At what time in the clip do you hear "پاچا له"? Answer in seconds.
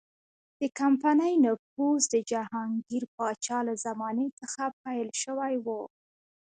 3.15-3.73